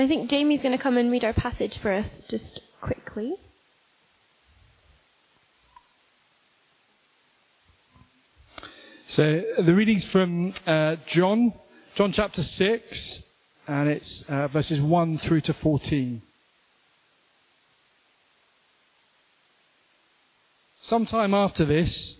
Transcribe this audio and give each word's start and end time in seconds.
I 0.00 0.08
think 0.08 0.30
Jamie's 0.30 0.62
going 0.62 0.76
to 0.76 0.82
come 0.82 0.96
and 0.96 1.10
read 1.10 1.24
our 1.24 1.32
passage 1.32 1.78
for 1.78 1.92
us 1.92 2.06
just 2.28 2.60
quickly. 2.80 3.36
So 9.08 9.42
the 9.58 9.74
readings 9.74 10.04
from 10.04 10.54
uh, 10.66 10.96
John, 11.06 11.52
John 11.94 12.12
chapter 12.12 12.42
6, 12.42 13.22
and 13.66 13.88
it's 13.88 14.22
uh, 14.22 14.48
verses 14.48 14.80
1 14.80 15.18
through 15.18 15.42
to 15.42 15.52
14. 15.52 16.22
Sometime 20.80 21.34
after 21.34 21.64
this, 21.64 22.16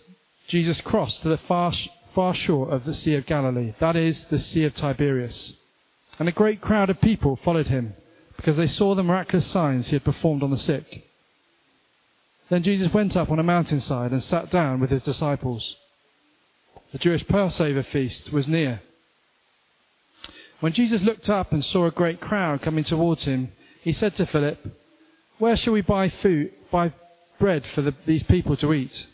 Jesus 0.47 0.81
crossed 0.81 1.23
to 1.23 1.29
the 1.29 1.39
far, 1.39 1.73
far 2.15 2.35
shore 2.35 2.71
of 2.71 2.85
the 2.85 2.95
Sea 2.95 3.15
of 3.15 3.27
Galilee, 3.27 3.73
that 3.81 3.97
is, 3.97 4.27
the 4.27 4.39
Sea 4.39 4.65
of 4.65 4.75
Tiberias. 4.75 5.57
And 6.19 6.29
a 6.29 6.33
great 6.33 6.61
crowd 6.61 6.91
of 6.91 7.01
people 7.01 7.37
followed 7.37 7.69
him, 7.69 7.95
because 8.37 8.57
they 8.57 8.67
saw 8.67 8.95
the 8.95 9.03
miraculous 9.03 9.47
signs 9.47 9.89
he 9.89 9.97
had 9.97 10.05
performed 10.05 10.43
on 10.43 10.51
the 10.51 10.57
sick. 10.57 11.09
Then 12.49 12.63
Jesus 12.63 12.93
went 12.93 13.17
up 13.17 13.31
on 13.31 13.39
a 13.39 13.43
mountainside 13.43 14.13
and 14.13 14.23
sat 14.23 14.51
down 14.51 14.81
with 14.81 14.91
his 14.91 15.03
disciples. 15.03 15.77
The 16.93 16.99
Jewish 16.99 17.27
Passover 17.27 17.83
feast 17.83 18.33
was 18.33 18.47
near. 18.47 18.83
When 20.61 20.73
Jesus 20.73 21.03
looked 21.03 21.29
up 21.31 21.53
and 21.53 21.65
saw 21.65 21.87
a 21.87 21.91
great 21.91 22.21
crowd 22.21 22.63
coming 22.63 22.85
towards 22.85 23.25
him, 23.25 23.53
he 23.81 23.93
said 23.93 24.15
to 24.17 24.27
Philip, 24.27 24.59
Where 25.39 25.57
shall 25.57 25.73
we 25.73 25.81
buy 25.81 26.09
food, 26.09 26.53
buy 26.71 26.93
bread 27.39 27.65
for 27.67 27.83
the, 27.83 27.95
these 28.07 28.23
people 28.23 28.57
to 28.59 28.73
eat? 28.73 29.07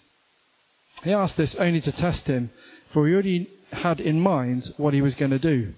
He 1.05 1.13
asked 1.13 1.37
this 1.37 1.55
only 1.55 1.81
to 1.83 1.93
test 1.93 2.27
him, 2.27 2.51
for 2.93 3.07
he 3.07 3.15
already 3.15 3.49
had 3.73 4.01
in 4.01 4.21
mind 4.21 4.75
what 4.77 4.95
he 4.95 5.01
was 5.01 5.15
going 5.15 5.31
to 5.31 5.39
do. 5.39 5.75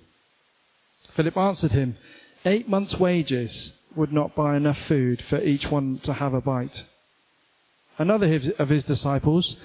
Philip 1.14 1.36
answered 1.36 1.72
him, 1.72 1.96
Eight 2.44 2.68
months' 2.68 2.98
wages 2.98 3.72
would 3.94 4.12
not 4.12 4.34
buy 4.34 4.56
enough 4.56 4.78
food 4.82 5.22
for 5.22 5.40
each 5.40 5.70
one 5.70 5.98
to 6.04 6.12
have 6.12 6.34
a 6.34 6.40
bite. 6.40 6.84
Another 7.98 8.40
of 8.58 8.68
his 8.68 8.84
disciples, 8.84 9.56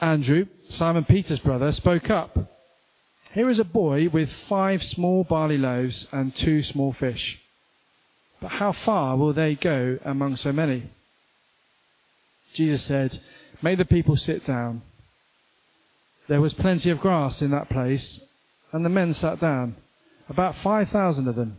Andrew, 0.00 0.46
Simon 0.68 1.04
Peter's 1.04 1.38
brother, 1.38 1.72
spoke 1.72 2.08
up. 2.08 2.38
Here 3.32 3.50
is 3.50 3.58
a 3.58 3.64
boy 3.64 4.08
with 4.08 4.32
five 4.48 4.82
small 4.82 5.24
barley 5.24 5.58
loaves 5.58 6.06
and 6.12 6.34
two 6.34 6.62
small 6.62 6.92
fish. 6.92 7.40
But 8.40 8.52
how 8.52 8.72
far 8.72 9.16
will 9.16 9.32
they 9.32 9.54
go 9.54 9.98
among 10.04 10.36
so 10.36 10.52
many? 10.52 10.90
Jesus 12.52 12.82
said, 12.82 13.18
Make 13.60 13.78
the 13.78 13.84
people 13.84 14.16
sit 14.16 14.44
down. 14.44 14.82
There 16.28 16.40
was 16.40 16.54
plenty 16.54 16.90
of 16.90 17.00
grass 17.00 17.42
in 17.42 17.50
that 17.50 17.68
place, 17.68 18.20
and 18.72 18.84
the 18.84 18.88
men 18.88 19.12
sat 19.12 19.40
down, 19.40 19.76
about 20.28 20.56
5,000 20.56 21.28
of 21.28 21.36
them. 21.36 21.56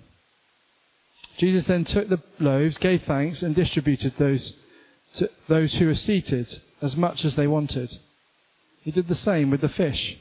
Jesus 1.38 1.66
then 1.66 1.84
took 1.84 2.08
the 2.08 2.22
loaves, 2.40 2.78
gave 2.78 3.04
thanks, 3.04 3.42
and 3.42 3.54
distributed 3.54 4.16
those 4.18 4.54
to 5.16 5.30
those 5.48 5.74
who 5.76 5.86
were 5.86 5.96
seated 5.96 6.62
as 6.82 6.96
much 6.96 7.24
as 7.24 7.36
they 7.36 7.48
wanted. 7.48 7.98
He 8.84 8.92
did 8.92 9.08
the 9.08 9.16
same 9.16 9.50
with 9.50 9.62
the 9.62 9.70
fish. 9.70 10.18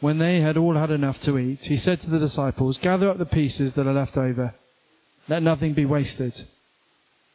When 0.00 0.18
they 0.18 0.40
had 0.40 0.56
all 0.56 0.76
had 0.76 0.90
enough 0.90 1.18
to 1.20 1.38
eat, 1.38 1.64
he 1.64 1.76
said 1.76 2.00
to 2.02 2.10
the 2.10 2.18
disciples, 2.18 2.78
Gather 2.78 3.08
up 3.08 3.18
the 3.18 3.26
pieces 3.26 3.72
that 3.72 3.86
are 3.86 3.94
left 3.94 4.16
over. 4.16 4.54
Let 5.28 5.42
nothing 5.42 5.74
be 5.74 5.86
wasted. 5.86 6.46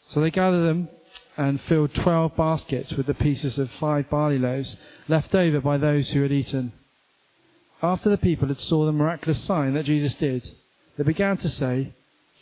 So 0.07 0.21
they 0.21 0.31
gathered 0.31 0.67
them 0.67 0.89
and 1.37 1.59
filled 1.61 1.93
twelve 1.93 2.35
baskets 2.35 2.93
with 2.93 3.07
the 3.07 3.13
pieces 3.13 3.57
of 3.57 3.71
five 3.71 4.09
barley 4.09 4.37
loaves 4.37 4.77
left 5.07 5.33
over 5.33 5.59
by 5.59 5.77
those 5.77 6.11
who 6.11 6.21
had 6.21 6.31
eaten. 6.31 6.73
After 7.83 8.09
the 8.09 8.17
people 8.17 8.47
had 8.47 8.59
saw 8.59 8.85
the 8.85 8.91
miraculous 8.91 9.41
sign 9.41 9.73
that 9.73 9.85
Jesus 9.85 10.13
did, 10.13 10.49
they 10.97 11.03
began 11.03 11.37
to 11.37 11.49
say, 11.49 11.93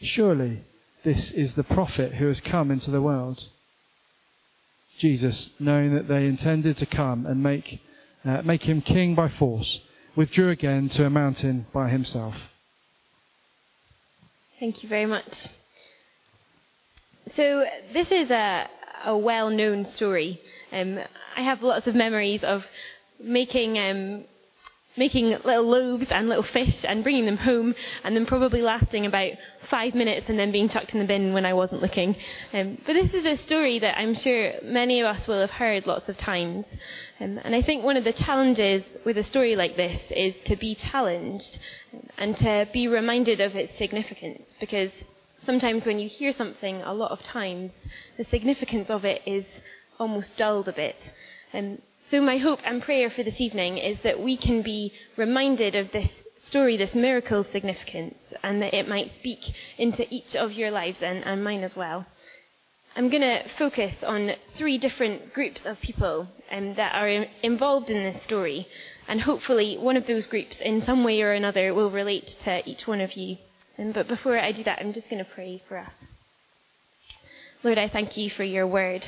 Surely 0.02 0.64
this 1.04 1.32
is 1.32 1.54
the 1.54 1.64
prophet 1.64 2.16
who 2.16 2.28
has 2.28 2.42
come 2.42 2.72
into 2.72 2.92
the 2.92 3.02
world. 3.02 3.46
Jesus, 4.98 5.52
knowing 5.60 5.96
that 5.96 6.10
they 6.10 6.26
intended 6.26 6.78
to 6.78 6.86
come 6.86 7.26
and 7.26 7.42
make, 7.42 7.82
uh, 8.26 8.42
make 8.42 8.64
him 8.64 8.82
king 8.82 9.16
by 9.16 9.30
force, 9.30 9.80
withdrew 10.16 10.50
again 10.50 10.90
to 10.90 11.06
a 11.06 11.10
mountain 11.10 11.68
by 11.72 11.90
himself. 11.90 12.36
Thank 14.60 14.84
you 14.84 14.90
very 14.90 15.06
much. 15.06 15.48
So, 17.38 17.66
this 17.94 18.12
is 18.12 18.30
a, 18.30 18.68
a 19.06 19.18
well 19.18 19.50
known 19.50 19.86
story. 19.86 20.42
Um, 20.74 21.00
I 21.38 21.44
have 21.44 21.62
lots 21.64 21.88
of 21.88 21.96
memories 21.96 22.44
of 22.44 22.66
making 23.22 23.80
um, 23.80 24.26
making 24.98 25.30
little 25.30 25.68
loaves 25.68 26.08
and 26.10 26.28
little 26.28 26.44
fish 26.44 26.84
and 26.84 27.04
bringing 27.04 27.26
them 27.26 27.38
home, 27.38 27.76
and 28.04 28.16
then 28.16 28.26
probably 28.26 28.62
lasting 28.62 29.06
about 29.06 29.32
five 29.70 29.94
minutes 29.96 30.28
and 30.30 30.38
then 30.38 30.52
being 30.52 30.70
chucked 30.70 30.94
in 30.94 31.00
the 31.00 31.06
bin 31.06 31.34
when 31.34 31.46
I 31.46 31.54
wasn't 31.54 31.82
looking. 31.82 32.16
Um, 32.54 32.78
but 32.86 32.94
this 32.94 33.14
is 33.14 33.26
a 33.26 33.42
story 33.44 33.80
that 33.80 33.98
I'm 33.98 34.16
sure 34.16 34.54
many 34.64 35.00
of 35.00 35.08
us 35.08 35.28
will 35.28 35.40
have 35.40 35.52
heard 35.52 35.88
lots 35.88 36.10
of 36.10 36.18
times. 36.18 36.66
Um, 37.20 37.40
and 37.44 37.56
I 37.56 37.62
think 37.62 37.84
one 37.84 37.98
of 37.98 38.04
the 38.04 38.14
challenges 38.14 38.84
with 39.06 39.18
a 39.18 39.24
story 39.24 39.56
like 39.56 39.76
this 39.76 40.02
is 40.10 40.34
to 40.46 40.56
be 40.56 40.76
challenged 40.76 41.60
and 42.18 42.36
to 42.38 42.68
be 42.74 42.88
reminded 42.88 43.42
of 43.42 43.56
its 43.56 43.78
significance 43.78 44.42
because 44.60 44.92
sometimes 45.46 45.86
when 45.86 46.00
you 46.00 46.10
hear 46.10 46.34
something, 46.34 46.82
a 46.82 46.94
lot 46.94 47.12
of 47.12 47.22
times, 47.24 47.72
the 48.18 48.26
significance 48.26 48.90
of 48.90 49.06
it 49.06 49.22
is 49.26 49.46
almost 50.00 50.36
dulled 50.36 50.68
a 50.68 50.74
bit. 50.74 50.96
Um, 51.54 51.80
so, 52.12 52.22
my 52.22 52.38
hope 52.38 52.60
and 52.66 52.82
prayer 52.82 53.10
for 53.10 53.24
this 53.24 53.40
evening 53.40 53.78
is 53.78 53.98
that 54.04 54.20
we 54.20 54.36
can 54.36 54.62
be 54.62 54.92
reminded 55.16 55.76
of 55.76 55.92
this 55.92 56.10
story, 56.48 56.76
this 56.76 56.96
miracle's 56.96 57.48
significance, 57.52 58.16
and 58.42 58.62
that 58.62 58.74
it 58.74 58.88
might 58.88 59.12
speak 59.20 59.40
into 59.78 60.06
each 60.14 60.36
of 60.36 60.52
your 60.52 60.72
lives 60.72 61.02
and, 61.02 61.24
and 61.24 61.44
mine 61.44 61.64
as 61.64 61.76
well. 61.76 62.06
I'm 62.96 63.10
going 63.10 63.22
to 63.22 63.48
focus 63.58 63.94
on 64.04 64.32
three 64.58 64.78
different 64.78 65.34
groups 65.34 65.62
of 65.66 65.80
people 65.80 66.28
um, 66.52 66.74
that 66.76 66.96
are 66.96 67.08
in, 67.08 67.28
involved 67.44 67.90
in 67.90 68.04
this 68.04 68.24
story, 68.24 68.68
and 69.08 69.22
hopefully 69.22 69.78
one 69.78 69.96
of 69.96 70.08
those 70.08 70.26
groups, 70.26 70.58
in 70.60 70.84
some 70.86 71.04
way 71.04 71.22
or 71.22 71.34
another, 71.34 71.74
will 71.74 71.92
relate 71.92 72.36
to 72.44 72.68
each 72.68 72.88
one 72.88 73.02
of 73.02 73.14
you. 73.14 73.38
Um, 73.78 73.92
but 73.92 74.08
before 74.08 74.40
I 74.40 74.52
do 74.52 74.64
that, 74.64 74.80
I'm 74.80 74.94
just 74.94 75.10
going 75.10 75.24
to 75.24 75.32
pray 75.32 75.62
for 75.68 75.78
us. 75.78 75.92
Lord, 77.64 77.78
I 77.78 77.88
thank 77.88 78.18
you 78.18 78.30
for 78.30 78.44
your 78.44 78.66
word, 78.66 79.06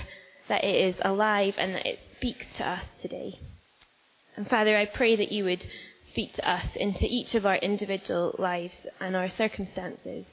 that 0.51 0.65
it 0.65 0.75
is 0.75 0.95
alive 1.01 1.53
and 1.57 1.73
that 1.73 1.85
it 1.85 1.97
speaks 2.17 2.45
to 2.57 2.67
us 2.67 2.83
today. 3.01 3.39
And 4.35 4.49
Father, 4.49 4.75
I 4.75 4.85
pray 4.85 5.15
that 5.15 5.31
you 5.31 5.45
would 5.45 5.65
speak 6.09 6.33
to 6.33 6.49
us 6.49 6.65
into 6.75 7.05
each 7.05 7.35
of 7.35 7.45
our 7.45 7.55
individual 7.55 8.35
lives 8.37 8.75
and 8.99 9.15
our 9.15 9.29
circumstances, 9.29 10.25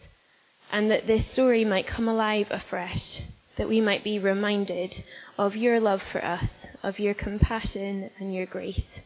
and 0.72 0.90
that 0.90 1.06
this 1.06 1.24
story 1.30 1.64
might 1.64 1.86
come 1.86 2.08
alive 2.08 2.48
afresh, 2.50 3.22
that 3.58 3.68
we 3.68 3.80
might 3.80 4.02
be 4.02 4.18
reminded 4.18 5.04
of 5.38 5.54
your 5.54 5.78
love 5.78 6.02
for 6.10 6.24
us, 6.24 6.48
of 6.82 6.98
your 6.98 7.14
compassion 7.14 8.10
and 8.18 8.34
your 8.34 8.46
grace, 8.46 8.98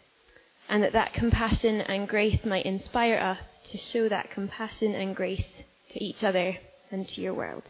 and 0.67 0.83
that 0.83 0.95
that 0.95 1.13
compassion 1.13 1.83
and 1.83 2.09
grace 2.09 2.43
might 2.47 2.65
inspire 2.65 3.19
us 3.19 3.41
to 3.65 3.77
show 3.77 4.09
that 4.09 4.31
compassion 4.31 4.95
and 4.95 5.15
grace 5.15 5.63
to 5.91 6.03
each 6.03 6.25
other 6.25 6.57
and 6.91 7.07
to 7.07 7.21
your 7.21 7.35
world. 7.35 7.65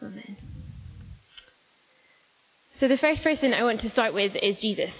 Amen. 0.00 0.51
So 2.82 2.88
the 2.88 2.98
first 2.98 3.22
person 3.22 3.54
I 3.54 3.62
want 3.62 3.80
to 3.82 3.90
start 3.90 4.12
with 4.12 4.34
is 4.34 4.58
Jesus, 4.58 4.90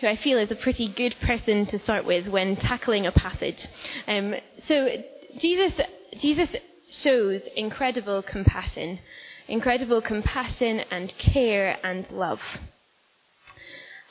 who 0.00 0.06
I 0.06 0.16
feel 0.16 0.38
is 0.38 0.50
a 0.50 0.54
pretty 0.54 0.88
good 0.88 1.14
person 1.20 1.66
to 1.66 1.78
start 1.78 2.06
with 2.06 2.26
when 2.26 2.56
tackling 2.56 3.04
a 3.04 3.12
passage. 3.12 3.66
Um, 4.06 4.34
so 4.66 4.88
Jesus, 5.36 5.74
Jesus 6.16 6.48
shows 6.90 7.42
incredible 7.54 8.22
compassion, 8.22 9.00
incredible 9.46 10.00
compassion 10.00 10.80
and 10.90 11.12
care 11.18 11.76
and 11.84 12.10
love. 12.10 12.40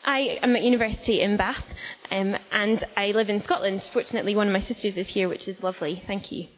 I 0.06 0.38
am 0.44 0.56
at 0.56 0.62
university 0.62 1.20
in 1.20 1.38
Bath, 1.38 1.66
um, 2.12 2.36
and 2.52 2.86
I 2.96 3.14
live 3.14 3.30
in 3.30 3.42
Scotland. 3.42 3.84
Fortunately, 3.94 4.36
one 4.36 4.46
of 4.46 4.54
my 4.54 4.62
sisters 4.62 4.96
is 4.96 5.08
here, 5.08 5.28
which 5.28 5.48
is 5.48 5.64
lovely. 5.64 6.04
Thank 6.06 6.32
you 6.32 6.50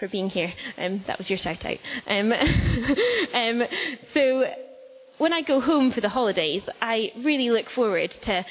for 0.00 0.08
being 0.08 0.28
here. 0.28 0.52
Um, 0.76 1.04
that 1.06 1.18
was 1.18 1.30
your 1.30 1.38
shout 1.38 1.64
out. 1.64 1.78
Um, 2.08 2.32
um 3.32 3.62
so 4.12 4.44
when 5.20 5.34
I 5.34 5.42
go 5.42 5.60
home 5.60 5.92
for 5.92 6.00
the 6.00 6.08
holidays, 6.08 6.62
I 6.80 7.12
really 7.18 7.50
look 7.50 7.68
forward 7.68 8.10
to 8.22 8.42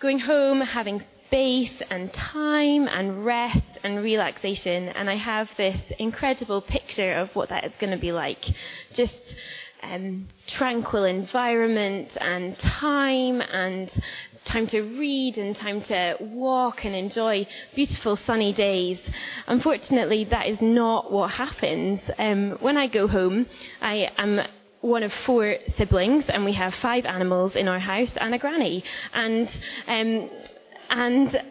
going 0.00 0.18
home, 0.18 0.62
having 0.62 1.02
space 1.26 1.82
and 1.90 2.10
time 2.14 2.88
and 2.88 3.26
rest 3.26 3.78
and 3.84 4.02
relaxation. 4.02 4.88
And 4.88 5.10
I 5.10 5.16
have 5.16 5.50
this 5.58 5.78
incredible 5.98 6.62
picture 6.62 7.12
of 7.12 7.28
what 7.36 7.50
that 7.50 7.64
is 7.64 7.72
going 7.78 7.90
to 7.90 7.98
be 7.98 8.12
like. 8.12 8.42
Just 8.94 9.18
um, 9.82 10.28
tranquil 10.46 11.04
environment 11.04 12.08
and 12.16 12.58
time 12.58 13.42
and 13.42 13.90
time 14.46 14.66
to 14.68 14.80
read 14.80 15.36
and 15.36 15.54
time 15.54 15.82
to 15.82 16.16
walk 16.20 16.86
and 16.86 16.94
enjoy 16.94 17.46
beautiful 17.74 18.16
sunny 18.16 18.54
days. 18.54 18.98
Unfortunately, 19.46 20.24
that 20.24 20.46
is 20.46 20.58
not 20.62 21.12
what 21.12 21.32
happens. 21.32 22.00
Um, 22.18 22.52
when 22.60 22.78
I 22.78 22.86
go 22.86 23.06
home, 23.06 23.44
I 23.82 24.10
am 24.16 24.40
one 24.80 25.02
of 25.02 25.12
four 25.26 25.56
siblings, 25.76 26.24
and 26.28 26.44
we 26.44 26.52
have 26.52 26.74
five 26.74 27.04
animals 27.06 27.56
in 27.56 27.68
our 27.68 27.80
house 27.80 28.12
and 28.16 28.34
a 28.34 28.38
granny. 28.38 28.84
And 29.12 29.48
um, 29.86 30.30
and 30.90 31.42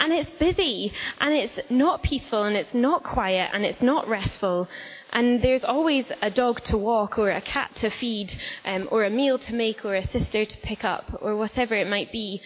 And 0.00 0.12
it's 0.12 0.32
busy, 0.32 0.92
and 1.20 1.32
it's 1.32 1.58
not 1.70 2.02
peaceful, 2.02 2.42
and 2.42 2.56
it's 2.56 2.74
not 2.74 3.04
quiet, 3.04 3.50
and 3.54 3.64
it's 3.64 3.80
not 3.80 4.08
restful. 4.08 4.66
And 5.12 5.40
there's 5.40 5.62
always 5.62 6.06
a 6.20 6.28
dog 6.28 6.60
to 6.64 6.76
walk, 6.76 7.18
or 7.18 7.30
a 7.30 7.40
cat 7.40 7.70
to 7.76 7.88
feed, 7.88 8.36
um, 8.64 8.88
or 8.90 9.04
a 9.04 9.10
meal 9.10 9.38
to 9.38 9.52
make, 9.54 9.84
or 9.84 9.94
a 9.94 10.06
sister 10.08 10.44
to 10.44 10.56
pick 10.58 10.82
up, 10.82 11.04
or 11.20 11.36
whatever 11.36 11.76
it 11.76 11.86
might 11.86 12.10
be. 12.10 12.40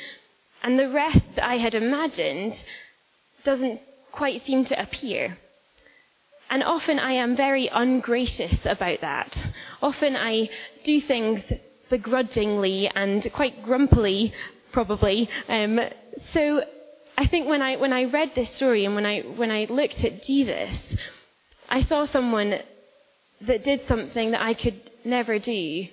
And 0.62 0.78
the 0.78 0.90
rest 0.90 1.25
that 1.37 1.48
I 1.48 1.56
had 1.56 1.75
imagined 1.75 2.62
doesn't 3.43 3.81
quite 4.12 4.44
seem 4.44 4.66
to 4.66 4.78
appear. 4.78 5.38
And 6.48 6.62
often 6.62 6.98
I 6.98 7.12
am 7.12 7.37
very 7.37 7.69
ungracious 7.69 8.58
about 8.64 9.00
that. 9.00 9.37
Often 9.82 10.16
I 10.16 10.48
do 10.84 11.00
things 11.00 11.43
begrudgingly 11.90 12.90
and 12.94 13.31
quite 13.32 13.62
grumpily, 13.62 14.32
probably. 14.72 15.28
Um, 15.48 15.81
so 16.32 16.62
I 17.19 17.26
think 17.26 17.48
when 17.48 17.62
I 17.62 17.76
when 17.76 17.93
I 17.93 18.04
read 18.04 18.32
this 18.34 18.50
story 18.56 18.84
and 18.84 18.94
when 18.94 19.06
I 19.06 19.22
when 19.22 19.50
I 19.50 19.66
looked 19.69 20.04
at 20.04 20.22
Jesus, 20.22 20.70
I 21.69 21.82
saw 21.82 22.04
someone 22.04 22.60
that 23.40 23.64
did 23.64 23.87
something 23.87 24.31
that 24.31 24.43
I 24.43 24.54
could 24.54 24.90
never 25.04 25.38
do. 25.38 25.88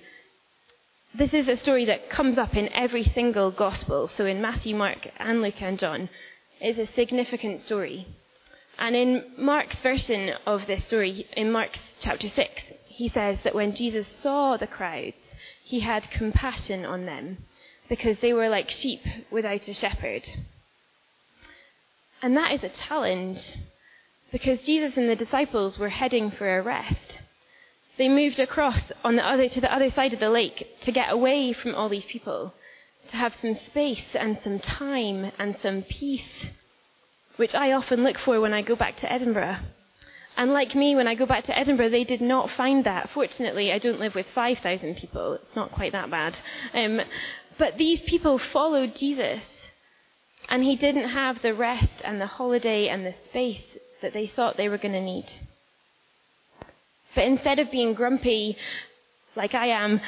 This 1.14 1.32
is 1.32 1.48
a 1.48 1.56
story 1.56 1.84
that 1.86 2.10
comes 2.10 2.38
up 2.38 2.54
in 2.56 2.68
every 2.72 3.04
single 3.04 3.50
gospel. 3.50 4.08
So 4.08 4.26
in 4.26 4.40
Matthew, 4.40 4.74
Mark, 4.74 5.08
and 5.18 5.42
Luke 5.42 5.62
and 5.62 5.78
John, 5.78 6.08
it's 6.60 6.78
a 6.78 6.92
significant 6.94 7.62
story. 7.62 8.06
And 8.78 8.96
in 8.96 9.24
Mark's 9.38 9.80
version 9.80 10.30
of 10.46 10.66
this 10.66 10.84
story, 10.84 11.26
in 11.36 11.52
Mark's 11.52 11.78
chapter 12.00 12.28
6, 12.28 12.62
he 12.86 13.08
says 13.08 13.38
that 13.44 13.54
when 13.54 13.74
Jesus 13.74 14.06
saw 14.22 14.56
the 14.56 14.66
crowds, 14.66 15.16
he 15.62 15.80
had 15.80 16.10
compassion 16.10 16.84
on 16.84 17.06
them 17.06 17.38
because 17.88 18.18
they 18.18 18.32
were 18.32 18.48
like 18.48 18.70
sheep 18.70 19.02
without 19.30 19.68
a 19.68 19.74
shepherd. 19.74 20.26
And 22.22 22.36
that 22.36 22.52
is 22.52 22.64
a 22.64 22.68
challenge 22.68 23.54
because 24.32 24.62
Jesus 24.62 24.96
and 24.96 25.08
the 25.08 25.16
disciples 25.16 25.78
were 25.78 25.90
heading 25.90 26.30
for 26.30 26.58
a 26.58 26.62
rest. 26.62 27.20
They 27.96 28.08
moved 28.08 28.40
across 28.40 28.90
on 29.04 29.16
the 29.16 29.26
other, 29.26 29.48
to 29.48 29.60
the 29.60 29.72
other 29.72 29.90
side 29.90 30.12
of 30.12 30.20
the 30.20 30.30
lake 30.30 30.80
to 30.80 30.90
get 30.90 31.12
away 31.12 31.52
from 31.52 31.74
all 31.74 31.88
these 31.88 32.06
people, 32.06 32.52
to 33.10 33.16
have 33.16 33.36
some 33.40 33.54
space 33.54 34.06
and 34.14 34.38
some 34.42 34.58
time 34.58 35.30
and 35.38 35.56
some 35.60 35.82
peace, 35.82 36.46
which 37.36 37.54
I 37.54 37.72
often 37.72 38.04
look 38.04 38.18
for 38.18 38.40
when 38.40 38.54
I 38.54 38.62
go 38.62 38.76
back 38.76 38.98
to 39.00 39.12
Edinburgh. 39.12 39.58
And 40.36 40.52
like 40.52 40.74
me, 40.74 40.96
when 40.96 41.06
I 41.06 41.14
go 41.14 41.26
back 41.26 41.44
to 41.44 41.56
Edinburgh, 41.56 41.90
they 41.90 42.04
did 42.04 42.20
not 42.20 42.50
find 42.50 42.84
that. 42.84 43.10
Fortunately, 43.10 43.72
I 43.72 43.78
don't 43.78 44.00
live 44.00 44.14
with 44.14 44.26
5,000 44.34 44.96
people. 44.96 45.34
It's 45.34 45.56
not 45.56 45.70
quite 45.72 45.92
that 45.92 46.10
bad. 46.10 46.36
Um, 46.72 47.00
but 47.56 47.78
these 47.78 48.02
people 48.02 48.38
followed 48.38 48.96
Jesus. 48.96 49.44
And 50.48 50.62
he 50.62 50.76
didn't 50.76 51.08
have 51.08 51.40
the 51.40 51.54
rest 51.54 52.02
and 52.02 52.20
the 52.20 52.26
holiday 52.26 52.88
and 52.88 53.06
the 53.06 53.14
space 53.24 53.62
that 54.02 54.12
they 54.12 54.26
thought 54.26 54.56
they 54.56 54.68
were 54.68 54.78
going 54.78 54.92
to 54.92 55.00
need. 55.00 55.30
But 57.14 57.24
instead 57.24 57.58
of 57.60 57.70
being 57.70 57.94
grumpy 57.94 58.56
like 59.36 59.54
I 59.54 59.68
am, 59.68 60.00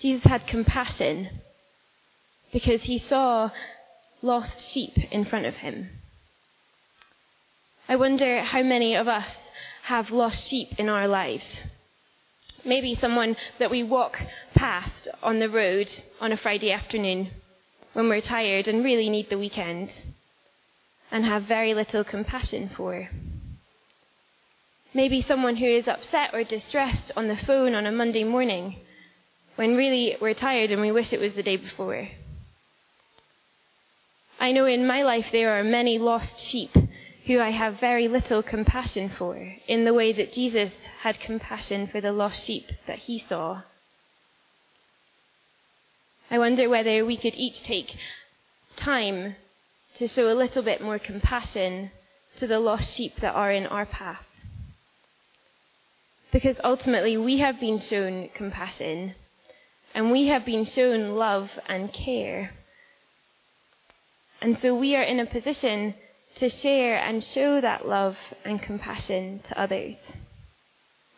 Jesus 0.00 0.24
had 0.24 0.46
compassion 0.46 1.28
because 2.52 2.82
he 2.82 2.98
saw 2.98 3.50
lost 4.24 4.58
sheep 4.72 4.96
in 5.12 5.24
front 5.26 5.44
of 5.44 5.56
him. 5.56 5.90
I 7.86 7.96
wonder 7.96 8.40
how 8.40 8.62
many 8.62 8.94
of 8.96 9.06
us 9.06 9.28
have 9.82 10.10
lost 10.10 10.48
sheep 10.48 10.68
in 10.78 10.88
our 10.88 11.06
lives. 11.06 11.46
Maybe 12.64 12.94
someone 12.94 13.36
that 13.58 13.70
we 13.70 13.82
walk 13.82 14.18
past 14.54 15.08
on 15.22 15.38
the 15.38 15.50
road 15.50 15.90
on 16.20 16.32
a 16.32 16.38
Friday 16.38 16.72
afternoon 16.72 17.30
when 17.92 18.08
we're 18.08 18.22
tired 18.22 18.66
and 18.66 18.82
really 18.82 19.10
need 19.10 19.28
the 19.28 19.38
weekend 19.38 19.92
and 21.10 21.26
have 21.26 21.42
very 21.42 21.74
little 21.74 22.02
compassion 22.02 22.70
for. 22.74 23.10
Maybe 24.94 25.20
someone 25.20 25.56
who 25.56 25.66
is 25.66 25.86
upset 25.86 26.30
or 26.32 26.44
distressed 26.44 27.12
on 27.14 27.28
the 27.28 27.36
phone 27.36 27.74
on 27.74 27.84
a 27.84 27.92
Monday 27.92 28.24
morning 28.24 28.76
when 29.56 29.76
really 29.76 30.16
we're 30.18 30.32
tired 30.32 30.70
and 30.70 30.80
we 30.80 30.90
wish 30.90 31.12
it 31.12 31.20
was 31.20 31.34
the 31.34 31.42
day 31.42 31.56
before. 31.56 32.08
I 34.38 34.52
know 34.52 34.66
in 34.66 34.86
my 34.86 35.02
life 35.02 35.26
there 35.32 35.58
are 35.58 35.64
many 35.64 35.98
lost 35.98 36.38
sheep 36.38 36.70
who 37.26 37.40
I 37.40 37.50
have 37.50 37.80
very 37.80 38.08
little 38.08 38.42
compassion 38.42 39.08
for, 39.08 39.36
in 39.66 39.84
the 39.84 39.94
way 39.94 40.12
that 40.12 40.32
Jesus 40.32 40.72
had 41.00 41.18
compassion 41.18 41.86
for 41.86 42.00
the 42.00 42.12
lost 42.12 42.44
sheep 42.44 42.66
that 42.86 42.98
he 42.98 43.18
saw. 43.18 43.62
I 46.30 46.38
wonder 46.38 46.68
whether 46.68 47.04
we 47.04 47.16
could 47.16 47.34
each 47.36 47.62
take 47.62 47.96
time 48.76 49.36
to 49.94 50.08
show 50.08 50.30
a 50.30 50.34
little 50.34 50.62
bit 50.62 50.82
more 50.82 50.98
compassion 50.98 51.92
to 52.36 52.46
the 52.46 52.58
lost 52.58 52.92
sheep 52.94 53.20
that 53.20 53.34
are 53.34 53.52
in 53.52 53.66
our 53.66 53.86
path. 53.86 54.26
Because 56.32 56.56
ultimately 56.64 57.16
we 57.16 57.38
have 57.38 57.60
been 57.60 57.78
shown 57.78 58.28
compassion 58.34 59.14
and 59.94 60.10
we 60.10 60.26
have 60.26 60.44
been 60.44 60.64
shown 60.64 61.14
love 61.14 61.50
and 61.68 61.92
care. 61.92 62.50
And 64.44 64.58
so 64.60 64.74
we 64.74 64.94
are 64.94 65.02
in 65.02 65.20
a 65.20 65.24
position 65.24 65.94
to 66.34 66.50
share 66.50 66.98
and 66.98 67.24
show 67.24 67.62
that 67.62 67.88
love 67.88 68.18
and 68.44 68.60
compassion 68.60 69.40
to 69.48 69.58
others. 69.58 69.96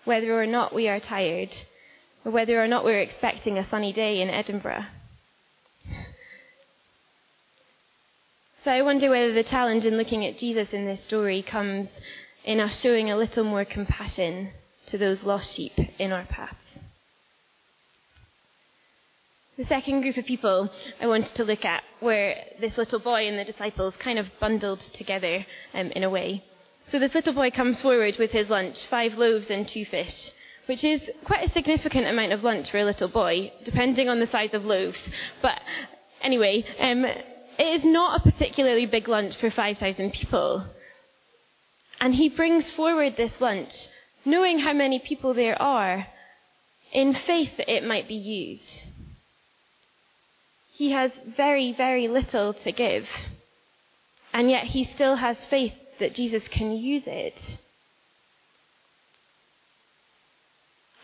Whether 0.04 0.40
or 0.40 0.46
not 0.46 0.72
we 0.72 0.86
are 0.86 1.00
tired, 1.00 1.52
or 2.24 2.30
whether 2.30 2.62
or 2.62 2.68
not 2.68 2.84
we're 2.84 3.00
expecting 3.00 3.58
a 3.58 3.68
sunny 3.68 3.92
day 3.92 4.20
in 4.20 4.30
Edinburgh. 4.30 4.84
So 8.62 8.72
I 8.72 8.82
wonder 8.82 9.10
whether 9.10 9.32
the 9.32 9.44
challenge 9.44 9.84
in 9.84 9.96
looking 9.96 10.26
at 10.26 10.38
Jesus 10.38 10.72
in 10.72 10.86
this 10.86 11.02
story 11.04 11.40
comes 11.40 11.88
in 12.44 12.58
us 12.58 12.80
showing 12.80 13.12
a 13.12 13.16
little 13.16 13.44
more 13.44 13.64
compassion 13.64 14.50
to 14.86 14.98
those 14.98 15.22
lost 15.22 15.54
sheep 15.54 15.78
in 16.00 16.10
our 16.10 16.24
paths. 16.24 16.65
The 19.56 19.64
second 19.64 20.02
group 20.02 20.18
of 20.18 20.26
people 20.26 20.68
I 21.00 21.06
wanted 21.06 21.34
to 21.36 21.44
look 21.44 21.64
at 21.64 21.82
were 22.02 22.34
this 22.60 22.76
little 22.76 22.98
boy 22.98 23.26
and 23.26 23.38
the 23.38 23.44
disciples 23.44 23.96
kind 23.96 24.18
of 24.18 24.26
bundled 24.38 24.80
together 24.80 25.46
um, 25.72 25.90
in 25.92 26.04
a 26.04 26.10
way. 26.10 26.44
So 26.92 26.98
this 26.98 27.14
little 27.14 27.32
boy 27.32 27.50
comes 27.50 27.80
forward 27.80 28.18
with 28.18 28.32
his 28.32 28.50
lunch, 28.50 28.84
five 28.84 29.14
loaves 29.14 29.46
and 29.48 29.66
two 29.66 29.86
fish, 29.86 30.30
which 30.66 30.84
is 30.84 31.00
quite 31.24 31.48
a 31.48 31.52
significant 31.52 32.06
amount 32.06 32.32
of 32.32 32.44
lunch 32.44 32.70
for 32.70 32.76
a 32.76 32.84
little 32.84 33.08
boy, 33.08 33.50
depending 33.64 34.10
on 34.10 34.20
the 34.20 34.26
size 34.26 34.52
of 34.52 34.66
loaves. 34.66 35.00
But 35.40 35.58
anyway, 36.20 36.66
um, 36.78 37.06
it 37.06 37.80
is 37.80 37.84
not 37.84 38.20
a 38.20 38.30
particularly 38.30 38.84
big 38.84 39.08
lunch 39.08 39.36
for 39.36 39.50
5,000 39.50 40.12
people. 40.12 40.66
And 41.98 42.14
he 42.14 42.28
brings 42.28 42.70
forward 42.72 43.16
this 43.16 43.32
lunch, 43.40 43.88
knowing 44.22 44.58
how 44.58 44.74
many 44.74 44.98
people 44.98 45.32
there 45.32 45.60
are, 45.60 46.08
in 46.92 47.14
faith 47.14 47.56
that 47.56 47.74
it 47.74 47.84
might 47.84 48.06
be 48.06 48.14
used. 48.14 48.82
He 50.76 50.90
has 50.90 51.10
very, 51.36 51.72
very 51.72 52.06
little 52.06 52.52
to 52.52 52.70
give. 52.70 53.08
And 54.34 54.50
yet 54.50 54.64
he 54.64 54.84
still 54.84 55.16
has 55.16 55.38
faith 55.46 55.72
that 55.98 56.14
Jesus 56.14 56.46
can 56.48 56.72
use 56.72 57.04
it. 57.06 57.56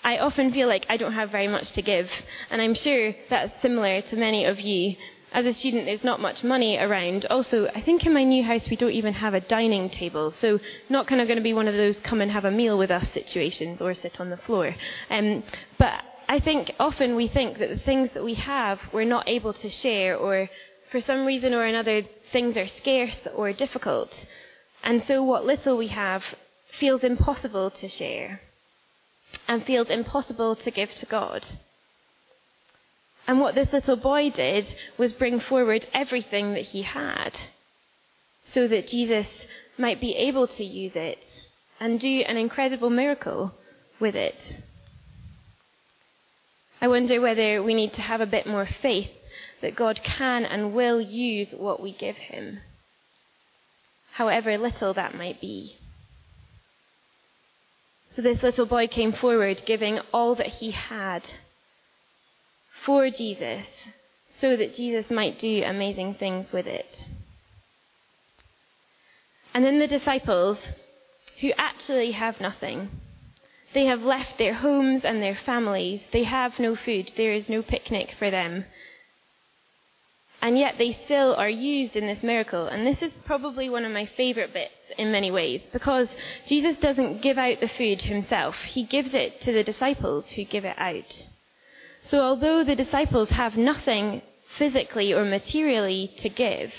I 0.05 0.19
often 0.19 0.53
feel 0.53 0.69
like 0.69 0.85
I 0.91 0.99
don't 0.99 1.15
have 1.15 1.31
very 1.31 1.49
much 1.49 1.71
to 1.71 1.81
give, 1.81 2.11
and 2.51 2.61
I'm 2.61 2.75
sure 2.75 3.15
that's 3.31 3.63
similar 3.63 4.03
to 4.03 4.17
many 4.17 4.45
of 4.45 4.61
you. 4.61 4.97
As 5.33 5.47
a 5.47 5.55
student, 5.55 5.87
there's 5.87 6.05
not 6.05 6.21
much 6.21 6.45
money 6.45 6.77
around. 6.77 7.25
Also, 7.31 7.69
I 7.69 7.81
think 7.81 8.05
in 8.05 8.13
my 8.13 8.25
new 8.25 8.43
house 8.43 8.69
we 8.69 8.77
don't 8.77 8.91
even 8.91 9.15
have 9.15 9.33
a 9.33 9.41
dining 9.41 9.89
table, 9.89 10.33
so 10.33 10.61
not 10.91 11.07
kind 11.07 11.23
of 11.23 11.29
going 11.29 11.39
to 11.39 11.43
be 11.43 11.55
one 11.55 11.69
of 11.69 11.75
those 11.75 11.97
come 12.01 12.21
and 12.21 12.31
have 12.31 12.45
a 12.45 12.51
meal 12.51 12.77
with 12.77 12.91
us 12.91 13.11
situations 13.13 13.81
or 13.81 13.95
sit 13.95 14.21
on 14.21 14.29
the 14.29 14.37
floor. 14.37 14.75
Um, 15.09 15.45
but 15.79 16.03
I 16.33 16.41
think 16.41 16.73
often 16.81 17.15
we 17.15 17.29
think 17.29 17.59
that 17.59 17.69
the 17.69 17.85
things 17.91 18.09
that 18.15 18.25
we 18.25 18.33
have 18.53 18.81
we're 18.91 19.05
not 19.17 19.29
able 19.29 19.53
to 19.53 19.69
share, 19.69 20.17
or 20.17 20.49
for 20.91 20.99
some 20.99 21.27
reason 21.27 21.53
or 21.53 21.67
another, 21.67 22.05
things 22.33 22.57
are 22.57 22.67
scarce 22.69 23.19
or 23.35 23.53
difficult. 23.53 24.11
And 24.83 25.05
so 25.05 25.23
what 25.23 25.45
little 25.45 25.77
we 25.77 25.89
have 25.89 26.25
feels 26.81 27.05
impossible 27.05 27.71
to 27.73 27.87
share 27.87 28.41
and 29.47 29.63
feels 29.63 29.91
impossible 29.91 30.57
to 30.57 30.71
give 30.71 30.95
to 30.95 31.05
God. 31.05 31.45
And 33.27 33.39
what 33.39 33.55
this 33.55 33.71
little 33.71 33.97
boy 33.97 34.31
did 34.31 34.75
was 34.97 35.13
bring 35.13 35.39
forward 35.39 35.87
everything 35.93 36.55
that 36.55 36.69
he 36.73 36.81
had 36.81 37.33
so 38.47 38.67
that 38.69 38.87
Jesus 38.87 39.27
might 39.77 40.01
be 40.01 40.17
able 40.17 40.47
to 40.47 40.65
use 40.65 40.97
it 40.97 41.19
and 41.79 42.01
do 42.01 42.21
an 42.21 42.39
incredible 42.39 42.89
miracle 42.89 43.53
with 44.01 44.17
it. 44.17 44.41
I 46.83 46.89
wonder 46.89 47.21
whether 47.21 47.63
we 47.63 47.75
need 47.75 47.93
to 47.95 48.03
have 48.03 48.21
a 48.21 48.27
bit 48.27 48.45
more 48.45 48.67
faith 48.67 49.09
that 49.61 49.77
God 49.77 50.03
can 50.03 50.45
and 50.45 50.75
will 50.75 51.01
use 51.01 51.53
what 51.53 51.81
we 51.81 51.93
give 51.93 52.17
him, 52.17 52.59
however 54.15 54.59
little 54.59 54.93
that 54.93 55.15
might 55.15 55.41
be. 55.41 55.77
So 58.11 58.21
this 58.21 58.43
little 58.43 58.67
boy 58.67 58.89
came 58.89 59.13
forward 59.13 59.63
giving 59.65 60.01
all 60.13 60.35
that 60.35 60.49
he 60.49 60.73
had 60.73 61.23
for 62.85 63.09
Jesus 63.11 63.65
so 64.41 64.57
that 64.57 64.75
Jesus 64.75 65.09
might 65.09 65.39
do 65.39 65.63
amazing 65.65 66.15
things 66.15 66.51
with 66.51 66.67
it. 66.67 67.05
And 69.55 69.65
then 69.65 69.79
the 69.79 69.87
disciples, 69.87 70.59
who 71.41 71.53
actually 71.57 72.11
have 72.11 72.41
nothing. 72.41 72.89
They 73.75 73.87
have 73.87 74.03
left 74.03 74.39
their 74.39 74.55
homes 74.55 75.05
and 75.05 75.23
their 75.23 75.35
families. 75.35 76.03
They 76.13 76.25
have 76.25 76.59
no 76.59 76.77
food. 76.77 77.13
There 77.17 77.33
is 77.33 77.49
no 77.49 77.63
picnic 77.63 78.15
for 78.19 78.31
them. 78.31 78.67
And 80.43 80.59
yet 80.59 80.75
they 80.77 80.93
still 81.05 81.35
are 81.37 81.49
used 81.49 81.95
in 81.95 82.07
this 82.07 82.23
miracle. 82.23 82.67
And 82.67 82.87
this 82.87 83.01
is 83.01 83.13
probably 83.25 83.71
one 83.71 83.85
of 83.85 83.93
my 83.93 84.07
favorite 84.07 84.53
bits 84.53 84.75
in 84.99 85.13
many 85.13 85.31
ways 85.31 85.63
because 85.73 86.09
Jesus 86.47 86.77
doesn't 86.79 87.23
give 87.23 87.39
out 87.39 87.61
the 87.61 87.69
food 87.69 88.03
himself. 88.03 88.57
He 88.57 88.85
gives 88.85 89.15
it 89.15 89.41
to 89.43 89.53
the 89.53 89.63
disciples 89.63 90.31
who 90.33 90.45
give 90.45 90.65
it 90.65 90.79
out. 90.79 91.25
So 92.09 92.21
although 92.21 92.65
the 92.65 92.75
disciples 92.75 93.31
have 93.31 93.57
nothing 93.57 94.23
physically 94.59 95.15
or 95.15 95.25
materially 95.25 96.13
to 96.19 96.29
give, 96.29 96.73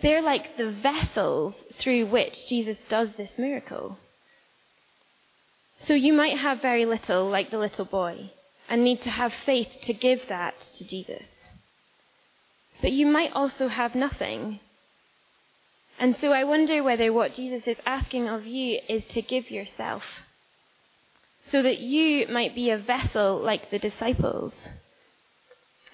they're 0.00 0.22
like 0.22 0.56
the 0.56 0.70
vessels 0.70 1.54
through 1.78 2.06
which 2.06 2.46
Jesus 2.46 2.78
does 2.88 3.08
this 3.16 3.36
miracle. 3.36 3.98
So 5.80 5.94
you 5.94 6.12
might 6.12 6.38
have 6.38 6.62
very 6.62 6.84
little, 6.84 7.28
like 7.28 7.50
the 7.50 7.58
little 7.58 7.84
boy, 7.84 8.30
and 8.68 8.82
need 8.82 9.02
to 9.02 9.10
have 9.10 9.32
faith 9.32 9.68
to 9.82 9.92
give 9.92 10.20
that 10.28 10.58
to 10.76 10.86
Jesus. 10.86 11.22
But 12.80 12.92
you 12.92 13.06
might 13.06 13.32
also 13.32 13.68
have 13.68 13.94
nothing. 13.94 14.60
And 15.98 16.16
so 16.16 16.32
I 16.32 16.44
wonder 16.44 16.82
whether 16.82 17.12
what 17.12 17.34
Jesus 17.34 17.66
is 17.66 17.78
asking 17.86 18.28
of 18.28 18.46
you 18.46 18.80
is 18.88 19.04
to 19.10 19.22
give 19.22 19.50
yourself. 19.50 20.02
So 21.50 21.62
that 21.62 21.78
you 21.78 22.26
might 22.28 22.54
be 22.54 22.70
a 22.70 22.78
vessel 22.78 23.38
like 23.38 23.70
the 23.70 23.78
disciples 23.78 24.52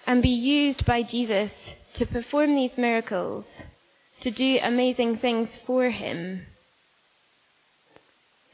and 0.07 0.23
be 0.23 0.31
used 0.31 0.85
by 0.87 1.03
Jesus 1.03 1.53
to 1.95 2.07
perform 2.07 2.57
these 2.57 2.77
miracles, 2.77 3.45
to 4.21 4.31
do 4.31 4.59
amazing 4.63 5.19
things 5.19 5.51
for 5.67 5.91
him. 5.91 6.47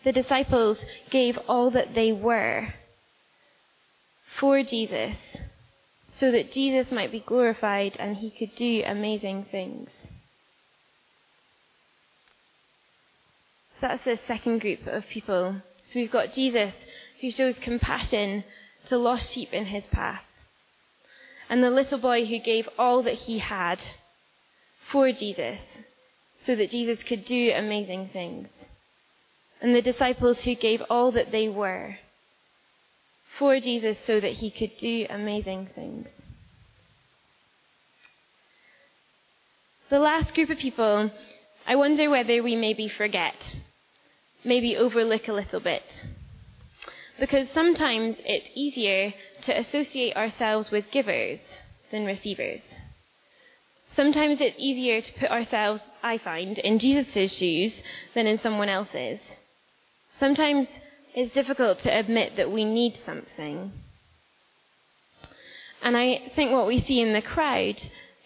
The 0.05 0.13
disciples 0.13 0.85
gave 1.11 1.39
all 1.49 1.71
that 1.71 1.95
they 1.95 2.13
were 2.13 2.75
for 4.39 4.63
Jesus 4.63 5.17
so 6.11 6.31
that 6.31 6.53
Jesus 6.53 6.91
might 6.91 7.13
be 7.13 7.21
glorified 7.21 7.97
and 7.99 8.17
he 8.17 8.31
could 8.31 8.55
do 8.55 8.83
amazing 8.85 9.47
things. 9.51 9.91
That's 13.81 14.05
the 14.05 14.19
second 14.27 14.61
group 14.61 14.87
of 14.87 15.07
people. 15.07 15.63
So 15.89 16.01
we've 16.01 16.11
got 16.11 16.33
Jesus 16.33 16.75
who 17.21 17.31
shows 17.31 17.57
compassion 17.61 18.45
to 18.87 18.99
lost 18.99 19.33
sheep 19.33 19.53
in 19.53 19.67
his 19.67 19.87
path. 19.87 20.23
And 21.49 21.63
the 21.63 21.71
little 21.71 21.99
boy 21.99 22.27
who 22.27 22.39
gave 22.39 22.69
all 22.79 23.03
that 23.05 23.15
he 23.15 23.39
had 23.39 23.81
for 24.91 25.13
Jesus 25.13 25.61
so 26.43 26.55
that 26.57 26.71
Jesus 26.71 27.03
could 27.03 27.25
do 27.25 27.53
amazing 27.53 28.11
things. 28.13 28.49
And 29.61 29.75
the 29.75 29.83
disciples 29.83 30.41
who 30.43 30.55
gave 30.55 30.83
all 30.89 31.13
that 31.13 31.33
they 31.33 31.49
were 31.49 31.97
for 33.39 33.59
Jesus 33.61 33.99
so 34.07 34.21
that 34.21 34.33
he 34.33 34.51
could 34.51 34.77
do 34.79 35.07
amazing 35.11 35.69
things. 35.75 36.09
The 39.91 39.99
last 39.99 40.35
group 40.35 40.51
of 40.51 40.59
people, 40.59 41.11
I 41.67 41.77
wonder 41.77 42.11
whether 42.11 42.43
we 42.43 42.57
maybe 42.57 42.89
forget, 42.89 43.37
maybe 44.45 44.77
overlook 44.77 45.29
a 45.29 45.33
little 45.33 45.61
bit. 45.61 45.83
Because 47.19 47.49
sometimes 47.53 48.17
it's 48.21 48.47
easier 48.55 49.15
to 49.43 49.59
associate 49.59 50.15
ourselves 50.15 50.71
with 50.71 50.91
givers 50.91 51.41
than 51.91 52.05
receivers. 52.05 52.61
Sometimes 53.97 54.41
it's 54.41 54.57
easier 54.59 55.01
to 55.01 55.13
put 55.15 55.31
ourselves, 55.31 55.81
I 56.03 56.19
find, 56.19 56.59
in 56.59 56.79
Jesus' 56.79 57.33
shoes 57.33 57.75
than 58.15 58.27
in 58.27 58.39
someone 58.41 58.69
else's. 58.69 59.19
Sometimes 60.21 60.67
it's 61.15 61.33
difficult 61.35 61.79
to 61.81 61.97
admit 61.97 62.37
that 62.37 62.51
we 62.51 62.65
need 62.65 62.99
something. 63.05 63.73
And 65.83 65.97
I 65.97 66.33
think 66.35 66.53
what 66.53 66.67
we 66.67 66.81
see 66.81 67.01
in 67.01 67.13
the 67.13 67.23
crowd 67.23 67.81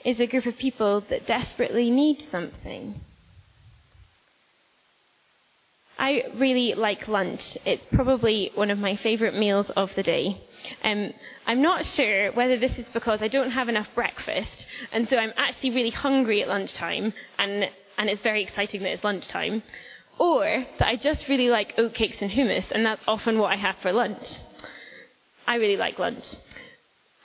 is 0.05 0.19
a 0.19 0.27
group 0.27 0.47
of 0.47 0.57
people 0.57 1.03
that 1.11 1.27
desperately 1.27 1.91
need 1.91 2.25
something. 2.31 3.01
I 5.99 6.25
really 6.35 6.75
like 6.75 7.07
lunch. 7.07 7.57
It's 7.65 7.85
probably 7.93 8.51
one 8.55 8.71
of 8.71 8.79
my 8.79 8.97
favourite 8.97 9.35
meals 9.35 9.67
of 9.77 9.91
the 9.95 10.03
day. 10.03 10.41
Um, 10.83 11.13
I'm 11.47 11.63
not 11.63 11.85
sure 11.85 12.33
whether 12.33 12.59
this 12.59 12.77
is 12.79 12.87
because 12.93 13.23
I 13.23 13.29
don't 13.29 13.51
have 13.51 13.69
enough 13.69 13.89
breakfast, 13.95 14.67
and 14.91 15.09
so 15.09 15.17
I'm 15.17 15.33
actually 15.37 15.71
really 15.71 15.91
hungry 15.91 16.43
at 16.43 16.49
lunchtime, 16.49 17.13
and, 17.39 17.69
and 17.99 18.11
it's 18.11 18.23
very 18.23 18.43
exciting 18.43 18.83
that 18.83 18.95
it's 18.95 19.05
lunchtime, 19.05 19.63
or 20.19 20.67
that 20.79 20.89
I 20.89 20.97
just 20.97 21.29
really 21.29 21.49
like 21.49 21.77
oatcakes 21.77 22.21
and 22.21 22.31
hummus, 22.31 22.71
and 22.71 22.85
that's 22.87 23.03
often 23.07 23.39
what 23.39 23.53
I 23.53 23.57
have 23.57 23.77
for 23.83 23.93
lunch. 23.93 24.39
I 25.47 25.57
really 25.57 25.77
like 25.77 25.99
lunch. 25.99 26.35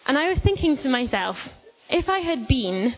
And 0.06 0.17
I 0.17 0.29
was 0.29 0.39
thinking 0.39 0.77
to 0.77 0.89
myself, 0.89 1.38
if 1.89 2.10
I 2.10 2.20
had 2.20 2.48
been, 2.48 2.96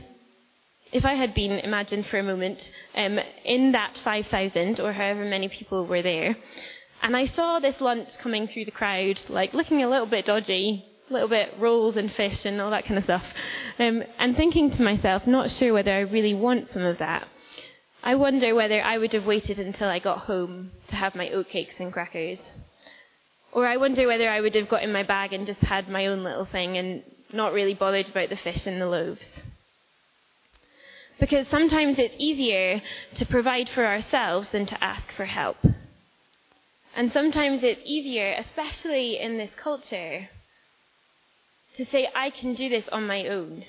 if 0.92 1.06
I 1.06 1.16
had 1.16 1.34
been, 1.34 1.52
imagine 1.52 2.04
for 2.04 2.20
a 2.20 2.24
moment, 2.24 2.72
um, 2.96 3.20
in 3.44 3.72
that 3.74 3.98
5,000 4.04 4.80
or 4.80 4.94
however 4.94 5.26
many 5.26 5.50
people 5.50 5.86
were 5.86 6.02
there, 6.02 6.36
and 7.02 7.16
I 7.16 7.26
saw 7.26 7.60
this 7.60 7.80
lunch 7.80 8.18
coming 8.20 8.48
through 8.48 8.66
the 8.66 8.72
crowd, 8.72 9.20
like 9.30 9.54
looking 9.54 9.84
a 9.84 9.90
little 9.90 10.06
bit 10.06 10.26
dodgy, 10.26 10.86
a 11.10 11.14
little 11.14 11.30
bit 11.30 11.54
rolls 11.58 11.96
and 11.96 12.12
fish 12.12 12.46
and 12.46 12.62
all 12.62 12.72
that 12.72 12.86
kind 12.86 12.98
of 12.98 13.06
stuff, 13.06 13.26
um, 13.80 14.04
and 14.18 14.36
thinking 14.36 14.70
to 14.72 14.84
myself, 14.84 15.26
not 15.26 15.50
sure 15.52 15.74
whether 15.74 15.92
I 15.92 16.02
really 16.02 16.34
want 16.34 16.72
some 16.72 16.84
of 16.84 17.00
that. 17.00 17.28
I 18.02 18.16
wonder 18.16 18.56
whether 18.56 18.82
I 18.82 18.98
would 18.98 19.14
have 19.14 19.26
waited 19.26 19.60
until 19.60 19.90
I 19.90 20.00
got 20.00 20.20
home 20.20 20.72
to 20.88 20.96
have 20.96 21.16
my 21.16 21.28
oatcakes 21.28 21.80
and 21.80 21.92
crackers. 21.92 22.40
Or 23.52 23.68
I 23.68 23.78
wonder 23.78 24.08
whether 24.08 24.30
I 24.30 24.40
would 24.40 24.56
have 24.56 24.70
got 24.70 24.84
in 24.84 24.94
my 24.94 25.04
bag 25.04 25.34
and 25.34 25.46
just 25.46 25.60
had 25.60 25.90
my 25.90 26.06
own 26.06 26.24
little 26.24 26.46
thing 26.46 26.78
and 26.78 27.04
not 27.34 27.52
really 27.52 27.74
bothered 27.74 28.10
about 28.10 28.30
the 28.30 28.38
fish 28.38 28.66
and 28.66 28.82
the 28.82 28.88
loaves. 28.88 29.28
Because 31.20 31.48
sometimes 31.50 32.00
it's 32.00 32.16
easier 32.18 32.82
to 33.16 33.26
provide 33.26 33.68
for 33.68 33.86
ourselves 33.86 34.48
than 34.50 34.66
to 34.68 34.82
ask 34.84 35.12
for 35.12 35.26
help. 35.26 35.58
And 36.96 37.12
sometimes 37.12 37.64
it's 37.64 37.82
easier, 37.84 38.34
especially 38.38 39.20
in 39.20 39.38
this 39.38 39.52
culture, 39.58 40.30
to 41.76 41.86
say, 41.86 42.10
I 42.16 42.30
can 42.30 42.54
do 42.54 42.70
this 42.70 42.88
on 42.90 43.06
my 43.06 43.28
own 43.28 43.66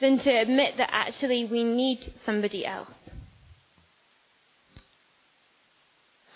than 0.00 0.18
to 0.18 0.30
admit 0.30 0.76
that 0.76 0.90
actually 0.92 1.44
we 1.44 1.64
need 1.64 2.12
somebody 2.24 2.66
else. 2.66 2.92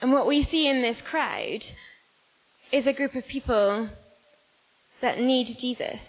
And 0.01 0.13
what 0.13 0.27
we 0.27 0.45
see 0.45 0.67
in 0.67 0.81
this 0.81 1.01
crowd 1.03 1.65
is 2.73 2.87
a 2.87 2.93
group 2.93 3.15
of 3.15 3.27
people 3.27 3.91
that 5.03 5.19
need 5.19 5.59
Jesus. 5.59 6.01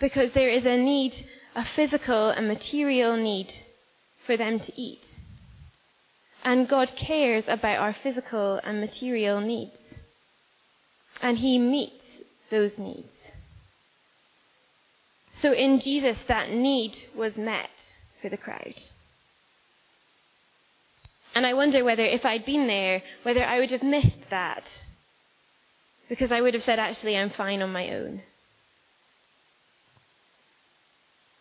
Because 0.00 0.32
there 0.32 0.48
is 0.48 0.66
a 0.66 0.76
need, 0.76 1.26
a 1.54 1.64
physical 1.64 2.30
and 2.30 2.48
material 2.48 3.16
need 3.16 3.52
for 4.26 4.36
them 4.36 4.58
to 4.58 4.80
eat. 4.80 5.04
And 6.42 6.68
God 6.68 6.92
cares 6.96 7.44
about 7.46 7.78
our 7.78 7.92
physical 7.92 8.60
and 8.64 8.80
material 8.80 9.40
needs. 9.40 9.76
And 11.20 11.38
He 11.38 11.58
meets 11.58 12.02
those 12.50 12.78
needs. 12.78 13.08
So 15.42 15.52
in 15.52 15.80
Jesus, 15.80 16.18
that 16.28 16.50
need 16.50 16.96
was 17.16 17.36
met 17.36 17.70
for 18.20 18.28
the 18.28 18.36
crowd. 18.36 18.74
And 21.34 21.46
I 21.46 21.54
wonder 21.54 21.84
whether 21.84 22.04
if 22.04 22.26
I'd 22.26 22.44
been 22.44 22.66
there, 22.66 23.02
whether 23.22 23.44
I 23.44 23.60
would 23.60 23.70
have 23.70 23.82
missed 23.82 24.30
that. 24.30 24.64
Because 26.08 26.32
I 26.32 26.40
would 26.40 26.54
have 26.54 26.64
said, 26.64 26.78
actually, 26.78 27.16
I'm 27.16 27.30
fine 27.30 27.62
on 27.62 27.72
my 27.72 27.90
own. 27.90 28.22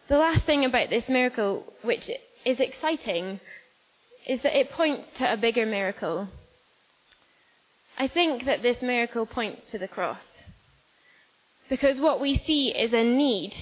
The 0.08 0.18
last 0.18 0.46
thing 0.46 0.64
about 0.64 0.90
this 0.90 1.10
miracle, 1.10 1.74
which 1.82 2.10
is 2.46 2.60
exciting, 2.60 3.40
is 4.28 4.42
that 4.44 4.58
it 4.58 4.72
points 4.72 5.08
to 5.16 5.34
a 5.34 5.38
bigger 5.38 5.66
miracle. 5.66 6.30
I 7.98 8.08
think 8.08 8.46
that 8.46 8.62
this 8.62 8.82
miracle 8.82 9.26
points 9.26 9.72
to 9.72 9.80
the 9.80 9.88
cross. 9.88 10.24
Because 11.68 12.00
what 12.00 12.22
we 12.22 12.38
see 12.38 12.70
is 12.70 12.94
a 12.94 13.04
need 13.04 13.54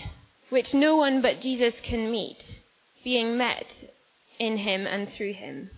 which 0.49 0.73
no 0.73 0.95
one 0.95 1.21
but 1.21 1.41
Jesus 1.41 1.73
can 1.83 2.09
meet, 2.09 2.61
being 3.03 3.37
met 3.37 3.65
in 4.39 4.57
him 4.57 4.87
and 4.87 5.09
through 5.09 5.33
him. 5.33 5.69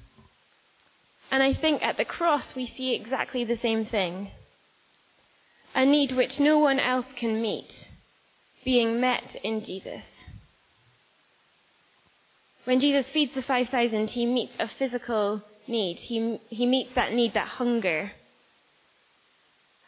And 1.32 1.42
I 1.42 1.54
think 1.54 1.82
at 1.84 1.98
the 1.98 2.06
cross 2.06 2.56
we 2.56 2.68
see 2.68 2.94
exactly 2.94 3.44
the 3.44 3.58
same 3.58 3.86
thing. 3.86 4.32
A 5.76 5.86
need 5.86 6.12
which 6.12 6.40
no 6.40 6.60
one 6.60 6.80
else 6.80 7.06
can 7.16 7.42
meet, 7.42 7.88
being 8.66 9.00
met 9.00 9.36
in 9.44 9.64
Jesus. 9.64 10.04
When 12.66 12.80
Jesus 12.80 13.10
feeds 13.10 13.34
the 13.34 13.42
5,000, 13.42 14.12
he 14.12 14.26
meets 14.26 14.54
a 14.60 14.68
physical 14.68 15.42
need. 15.68 15.98
He, 15.98 16.40
he 16.50 16.66
meets 16.66 16.94
that 16.96 17.14
need, 17.14 17.34
that 17.34 17.48
hunger. 17.48 18.12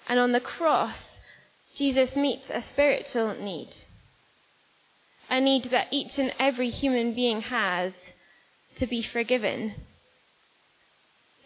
And 0.08 0.20
on 0.20 0.32
the 0.32 0.40
cross, 0.40 0.98
Jesus 1.76 2.16
meets 2.16 2.50
a 2.50 2.62
spiritual 2.62 3.36
need 3.36 3.70
a 5.32 5.40
need 5.40 5.72
that 5.72 5.88
each 5.92 6.20
and 6.20 6.34
every 6.38 6.70
human 6.70 7.16
being 7.16 7.42
has 7.42 7.94
to 8.76 8.86
be 8.86 9.02
forgiven, 9.02 9.74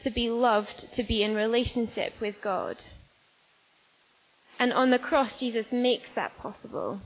to 0.03 0.09
be 0.09 0.27
loved, 0.27 0.91
to 0.93 1.03
be 1.03 1.21
in 1.21 1.35
relationship 1.35 2.13
with 2.19 2.35
God. 2.41 2.77
And 4.57 4.73
on 4.73 4.89
the 4.89 4.97
cross, 4.97 5.39
Jesus 5.39 5.67
makes 5.71 6.09
that 6.15 6.35
possible. 6.39 6.99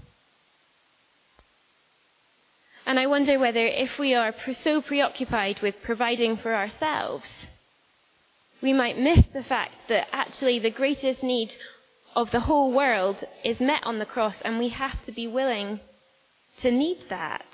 And 2.86 2.98
I 2.98 3.07
wonder 3.07 3.38
whether 3.38 3.65
if 3.65 4.00
we 4.00 4.15
are 4.15 4.33
so 4.63 4.81
preoccupied 4.81 5.62
with 5.62 5.83
providing 5.83 6.38
for 6.38 6.55
ourselves, 6.55 7.29
we 8.62 8.71
might 8.71 8.98
miss 8.98 9.25
the 9.33 9.43
fact 9.43 9.75
that 9.89 10.07
actually 10.13 10.59
the 10.59 10.71
greatest 10.71 11.24
need 11.24 11.51
of 12.15 12.31
the 12.31 12.41
whole 12.41 12.71
world 12.71 13.24
is 13.43 13.59
met 13.59 13.83
on 13.83 14.00
the 14.00 14.05
cross, 14.05 14.38
and 14.43 14.57
we 14.57 14.69
have 14.69 15.03
to 15.05 15.12
be 15.12 15.27
willing 15.27 15.81
to 16.62 16.72
need 16.72 16.98
that. 17.10 17.46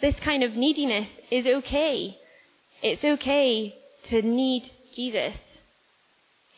This 0.00 0.16
kind 0.16 0.42
of 0.42 0.54
neediness 0.54 1.08
is 1.30 1.46
okay. 1.46 2.18
It's 2.82 3.04
okay 3.04 3.74
to 4.04 4.22
need 4.22 4.70
Jesus. 4.92 5.36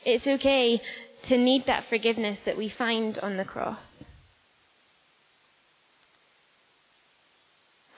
It's 0.04 0.26
okay 0.26 0.80
to 1.24 1.38
need 1.38 1.66
that 1.66 1.88
forgiveness 1.88 2.38
that 2.44 2.56
we 2.56 2.68
find 2.68 3.18
on 3.18 3.36
the 3.36 3.44
cross. 3.44 3.86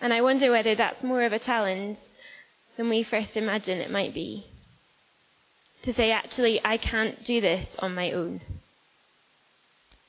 And 0.01 0.13
I 0.13 0.21
wonder 0.21 0.51
whether 0.51 0.75
that's 0.75 1.03
more 1.03 1.23
of 1.23 1.33
a 1.33 1.39
challenge 1.39 1.99
than 2.77 2.89
we 2.89 3.03
first 3.03 3.37
imagine 3.37 3.79
it 3.79 3.91
might 3.91 4.15
be. 4.15 4.47
To 5.83 5.95
say, 5.95 6.11
actually, 6.11 6.61
I 6.65 6.77
can't 6.77 7.25
do 7.25 7.41
this 7.41 7.67
on 7.79 7.95
my 7.95 8.13
own. 8.13 8.41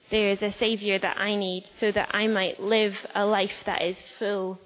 There 0.10 0.30
is 0.32 0.42
a 0.42 0.52
Saviour 0.54 1.00
that 1.00 1.18
I 1.18 1.36
need 1.36 1.66
so 1.80 1.92
that 1.92 2.10
I 2.16 2.28
might 2.28 2.62
live 2.62 2.96
a 3.14 3.26
life 3.26 3.64
that 3.66 3.82
is 3.82 3.98
full, 4.18 4.60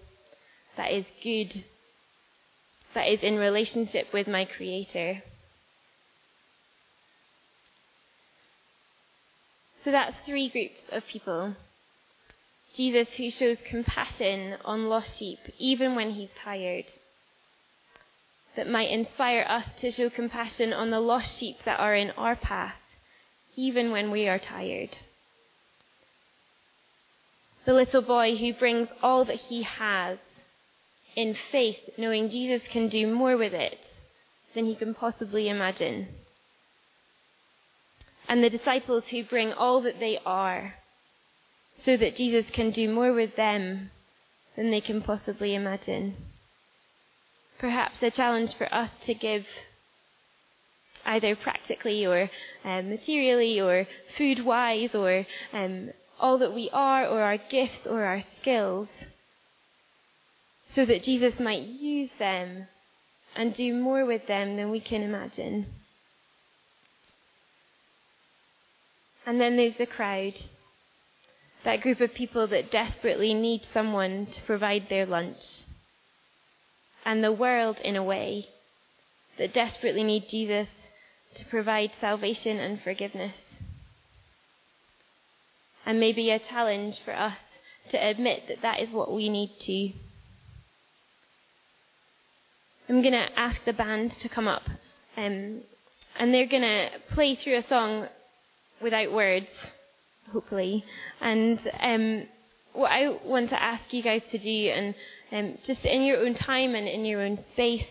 that 0.77 0.91
is 0.91 1.05
good, 1.23 1.63
that 2.93 3.07
is 3.07 3.21
in 3.21 3.37
relationship 3.37 4.13
with 4.13 4.27
my 4.27 4.45
Creator. 4.45 5.23
So 9.83 9.91
that's 9.91 10.15
three 10.25 10.47
groups 10.49 10.83
of 10.91 11.07
people. 11.07 11.55
Jesus 12.75 13.07
who 13.17 13.31
shows 13.31 13.57
compassion 13.65 14.57
on 14.63 14.87
lost 14.87 15.17
sheep 15.17 15.39
even 15.57 15.95
when 15.95 16.11
he's 16.11 16.29
tired. 16.37 16.85
That 18.55 18.69
might 18.69 18.91
inspire 18.91 19.45
us 19.49 19.65
to 19.77 19.89
show 19.89 20.09
compassion 20.09 20.71
on 20.71 20.91
the 20.91 20.99
lost 20.99 21.37
sheep 21.37 21.57
that 21.65 21.79
are 21.79 21.95
in 21.95 22.11
our 22.11 22.35
path 22.35 22.75
even 23.55 23.91
when 23.91 24.11
we 24.11 24.27
are 24.27 24.39
tired. 24.39 24.97
The 27.65 27.73
little 27.73 28.01
boy 28.01 28.35
who 28.37 28.53
brings 28.53 28.89
all 29.03 29.25
that 29.25 29.35
he 29.35 29.63
has 29.63 30.17
in 31.15 31.35
faith, 31.51 31.77
knowing 31.97 32.29
Jesus 32.29 32.61
can 32.69 32.87
do 32.87 33.13
more 33.13 33.37
with 33.37 33.53
it 33.53 33.79
than 34.55 34.65
he 34.65 34.75
can 34.75 34.93
possibly 34.93 35.49
imagine. 35.49 36.07
And 38.27 38.43
the 38.43 38.49
disciples 38.49 39.09
who 39.09 39.23
bring 39.23 39.51
all 39.53 39.81
that 39.81 39.99
they 39.99 40.17
are 40.25 40.75
so 41.83 41.97
that 41.97 42.15
Jesus 42.15 42.45
can 42.51 42.71
do 42.71 42.91
more 42.91 43.13
with 43.13 43.35
them 43.35 43.91
than 44.55 44.71
they 44.71 44.81
can 44.81 45.01
possibly 45.01 45.53
imagine. 45.53 46.15
Perhaps 47.59 48.01
a 48.01 48.11
challenge 48.11 48.53
for 48.55 48.73
us 48.73 48.89
to 49.05 49.13
give 49.13 49.45
either 51.05 51.35
practically 51.35 52.05
or 52.05 52.29
um, 52.63 52.89
materially 52.89 53.59
or 53.59 53.87
food 54.17 54.45
wise 54.45 54.93
or 54.93 55.25
um, 55.53 55.89
all 56.21 56.37
that 56.37 56.53
we 56.53 56.69
are 56.71 57.05
or 57.05 57.21
our 57.21 57.37
gifts 57.37 57.87
or 57.87 58.03
our 58.03 58.21
skills 58.39 58.87
so 60.73 60.85
that 60.85 61.03
Jesus 61.03 61.39
might 61.39 61.63
use 61.63 62.11
them 62.19 62.67
and 63.35 63.55
do 63.55 63.73
more 63.73 64.05
with 64.05 64.27
them 64.27 64.55
than 64.55 64.69
we 64.69 64.79
can 64.79 65.01
imagine. 65.01 65.65
And 69.25 69.41
then 69.41 69.57
there's 69.57 69.75
the 69.75 69.85
crowd, 69.85 70.33
that 71.63 71.81
group 71.81 71.99
of 72.01 72.13
people 72.13 72.47
that 72.47 72.71
desperately 72.71 73.33
need 73.33 73.61
someone 73.73 74.27
to 74.27 74.41
provide 74.43 74.87
their 74.89 75.05
lunch. 75.05 75.63
And 77.03 77.23
the 77.23 77.31
world, 77.31 77.77
in 77.83 77.95
a 77.95 78.03
way, 78.03 78.47
that 79.37 79.53
desperately 79.53 80.03
need 80.03 80.29
Jesus 80.29 80.67
to 81.35 81.45
provide 81.45 81.91
salvation 81.99 82.59
and 82.59 82.81
forgiveness 82.81 83.35
and 85.85 85.99
maybe 85.99 86.29
a 86.29 86.39
challenge 86.39 86.99
for 87.03 87.13
us 87.13 87.37
to 87.89 87.97
admit 87.97 88.43
that 88.47 88.61
that 88.61 88.79
is 88.79 88.89
what 88.89 89.13
we 89.13 89.29
need 89.29 89.51
to. 89.61 89.91
I'm 92.89 93.01
going 93.01 93.13
to 93.13 93.39
ask 93.39 93.63
the 93.65 93.73
band 93.73 94.11
to 94.19 94.29
come 94.29 94.47
up, 94.47 94.63
um, 95.15 95.61
and 96.17 96.33
they're 96.33 96.47
going 96.47 96.61
to 96.61 96.89
play 97.13 97.35
through 97.35 97.57
a 97.57 97.67
song 97.67 98.07
without 98.81 99.11
words, 99.11 99.47
hopefully. 100.31 100.83
And 101.21 101.59
um, 101.79 102.27
what 102.73 102.91
I 102.91 103.17
want 103.23 103.49
to 103.51 103.61
ask 103.61 103.93
you 103.93 104.03
guys 104.03 104.23
to 104.31 104.37
do, 104.37 104.49
and 104.49 104.95
um, 105.31 105.57
just 105.63 105.85
in 105.85 106.03
your 106.03 106.17
own 106.17 106.33
time 106.33 106.75
and 106.75 106.87
in 106.87 107.05
your 107.05 107.21
own 107.21 107.39
space, 107.53 107.87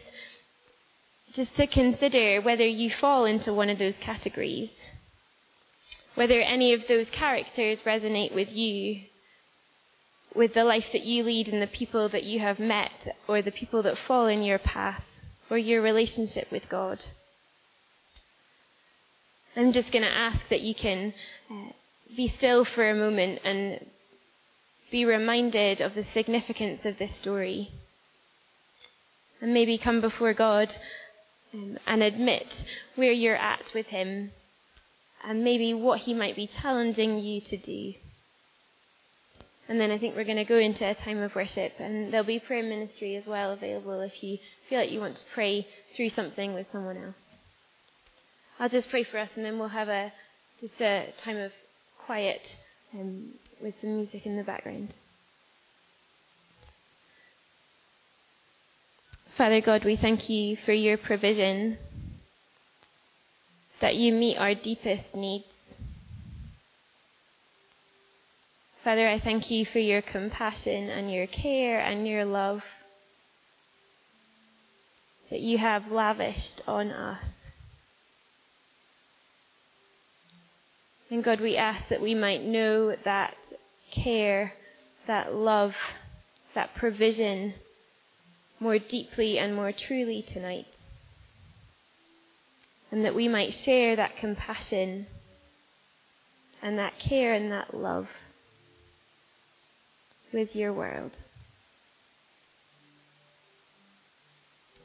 just 1.33 1.55
to 1.57 1.67
consider 1.67 2.41
whether 2.43 2.67
you 2.67 2.91
fall 2.91 3.25
into 3.25 3.55
one 3.55 3.71
of 3.71 3.79
those 3.79 3.95
categories 4.01 4.71
whether 6.21 6.43
any 6.43 6.75
of 6.75 6.83
those 6.87 7.09
characters 7.09 7.79
resonate 7.87 8.35
with 8.35 8.51
you, 8.51 9.01
with 10.35 10.53
the 10.53 10.65
life 10.65 10.85
that 10.93 11.03
you 11.03 11.23
lead 11.23 11.49
and 11.49 11.63
the 11.63 11.67
people 11.67 12.11
that 12.11 12.25
you 12.25 12.39
have 12.39 12.59
met, 12.59 13.17
or 13.27 13.41
the 13.41 13.51
people 13.51 13.83
that 13.83 13.97
fall 13.97 14.27
in 14.27 14.43
your 14.43 14.59
path, 14.59 15.03
or 15.49 15.57
your 15.57 15.81
relationship 15.81 16.47
with 16.53 16.69
God. 16.69 17.03
I'm 19.57 19.73
just 19.73 19.91
going 19.91 20.05
to 20.05 20.15
ask 20.15 20.41
that 20.51 20.61
you 20.61 20.75
can 20.75 21.15
uh, 21.51 21.73
be 22.15 22.29
still 22.29 22.67
for 22.67 22.91
a 22.91 22.95
moment 22.95 23.41
and 23.43 23.87
be 24.91 25.07
reminded 25.07 25.81
of 25.81 25.95
the 25.95 26.05
significance 26.05 26.85
of 26.85 26.99
this 26.99 27.17
story. 27.17 27.71
And 29.41 29.55
maybe 29.55 29.79
come 29.79 30.03
before 30.03 30.35
God 30.35 30.69
um, 31.55 31.79
and 31.87 32.03
admit 32.03 32.47
where 32.95 33.11
you're 33.11 33.37
at 33.39 33.73
with 33.75 33.87
Him 33.87 34.33
and 35.25 35.45
maybe 35.45 35.75
what 35.75 36.01
He 36.01 36.15
might 36.15 36.37
be 36.37 36.47
challenging 36.47 37.19
you 37.19 37.41
to 37.43 37.57
do. 37.57 37.95
And 39.69 39.81
then 39.81 39.91
I 39.93 39.99
think 39.99 40.17
we're 40.17 40.25
going 40.25 40.37
to 40.37 40.45
go 40.45 40.59
into 40.59 40.89
a 40.89 40.95
time 40.95 41.23
of 41.23 41.35
worship, 41.35 41.75
and 41.79 42.13
there'll 42.13 42.27
be 42.27 42.41
prayer 42.41 42.63
ministry 42.63 43.15
as 43.17 43.27
well 43.27 43.53
available 43.53 44.01
if 44.01 44.23
you 44.23 44.39
feel 44.69 44.81
like 44.81 44.91
you 44.91 45.01
want 45.01 45.17
to 45.17 45.23
pray 45.33 45.67
through 45.95 46.11
something 46.11 46.55
with 46.55 46.67
someone 46.73 46.97
else. 46.97 47.15
I'll 48.59 48.69
just 48.69 48.91
pray 48.91 49.05
for 49.05 49.19
us, 49.19 49.31
and 49.37 49.45
then 49.45 49.59
we'll 49.59 49.69
have 49.69 49.89
a 49.89 50.13
just 50.61 50.81
a 50.81 51.13
time 51.19 51.39
of 51.39 51.53
quiet 52.05 52.57
um, 52.93 53.31
with 53.63 53.75
some 53.81 53.97
music 53.97 54.27
in 54.27 54.37
the 54.37 54.43
background. 54.43 54.95
Father 59.39 59.61
God, 59.61 59.85
we 59.85 59.97
thank 59.97 60.29
you 60.29 60.57
for 60.67 60.73
your 60.73 60.99
provision 60.99 61.79
that 63.81 63.97
you 63.97 64.13
meet 64.13 64.37
our 64.37 64.55
deepest 64.55 65.15
needs. 65.15 65.45
Father, 68.85 69.09
I 69.09 69.21
thank 69.21 69.51
you 69.51 69.67
for 69.67 69.79
your 69.79 70.01
compassion 70.01 70.89
and 70.89 71.13
your 71.13 71.27
care 71.27 71.81
and 71.81 72.09
your 72.09 72.25
love 72.25 72.63
that 75.31 75.41
you 75.41 75.59
have 75.59 75.93
lavished 75.93 76.63
on 76.67 76.91
us. 76.91 77.23
And 81.11 81.23
God, 81.23 81.41
we 81.41 81.57
ask 81.57 81.89
that 81.89 82.01
we 82.01 82.15
might 82.15 82.43
know 82.43 82.97
that 83.05 83.37
care, 83.91 84.55
that 85.07 85.35
love, 85.35 85.75
that 86.55 86.75
provision 86.75 87.55
more 88.59 88.79
deeply 88.79 89.39
and 89.39 89.55
more 89.55 89.73
truly 89.73 90.23
tonight 90.23 90.67
and 92.91 93.05
that 93.05 93.15
we 93.15 93.29
might 93.29 93.55
share 93.55 93.97
that 93.97 94.17
compassion 94.17 95.07
and 96.63 96.79
that 96.79 96.99
care 96.99 97.35
and 97.35 97.53
that 97.53 97.75
love 97.75 98.09
with 100.33 100.55
your 100.55 100.73
world. 100.73 101.13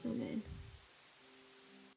Amen. 0.05 0.43